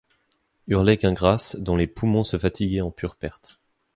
[0.67, 3.59] hurlait Gingrass, dont les» poumons se fatiguaient en pure perte.